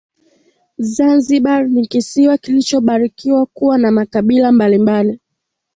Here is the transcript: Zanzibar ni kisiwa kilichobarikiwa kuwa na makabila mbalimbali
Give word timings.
Zanzibar 0.77 1.67
ni 1.69 1.87
kisiwa 1.87 2.37
kilichobarikiwa 2.37 3.45
kuwa 3.45 3.77
na 3.77 3.91
makabila 3.91 4.51
mbalimbali 4.51 5.19